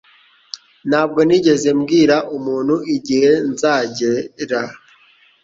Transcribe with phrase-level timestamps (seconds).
[0.89, 4.61] Ntabwo nigeze mbwira umuntu igihe nzagera.